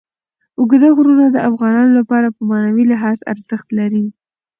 [0.59, 4.05] اوږده غرونه د افغانانو لپاره په معنوي لحاظ ارزښت لري.